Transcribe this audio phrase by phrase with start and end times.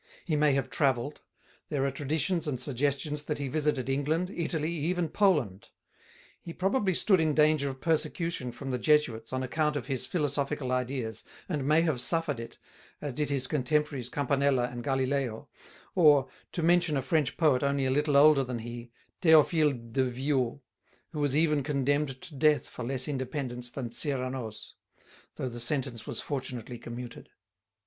[0.25, 1.21] He may have travelled;
[1.69, 5.67] there are traditions and suggestions that he visited England, Italy, even Poland.
[6.41, 10.71] He probably stood in danger of persecution from the Jesuits on account of his philosophical
[10.71, 12.57] ideas, and may have suffered it,
[12.99, 15.47] as did his contemporaries Campanella and Galileo,
[15.93, 18.89] or, to mention a French poet only a little older than he,
[19.21, 20.61] Théophile de Viau,
[21.11, 24.73] who was even condemned to death for less independence than Cyrano's;
[25.35, 27.29] though the sentence was fortunately commuted.